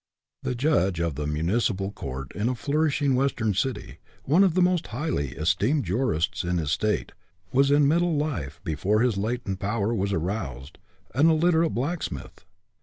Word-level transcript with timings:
The 0.41 0.55
judge 0.55 0.99
of 0.99 1.13
the 1.13 1.27
municipal 1.27 1.91
court 1.91 2.31
in 2.33 2.49
a 2.49 2.55
flour 2.55 2.89
ishing 2.89 3.13
western 3.13 3.53
city, 3.53 3.99
one 4.23 4.43
of 4.43 4.55
the 4.55 4.61
most 4.63 4.87
highly 4.87 5.33
esteemed 5.33 5.85
jurists 5.85 6.43
in 6.43 6.57
his 6.57 6.71
state, 6.71 7.11
was 7.53 7.69
in 7.69 7.87
middle 7.87 8.17
life, 8.17 8.59
before 8.63 9.01
his 9.01 9.15
latent 9.15 9.59
power 9.59 9.93
was 9.93 10.11
aroused, 10.11 10.79
an 11.13 11.29
il 11.29 11.37
literate 11.37 11.75
blacksmith. 11.75 12.45